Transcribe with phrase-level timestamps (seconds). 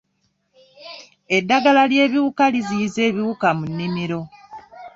[1.37, 4.21] Eddagala ly'ebiwuka liziyiza ebiwuka mu nnimiro.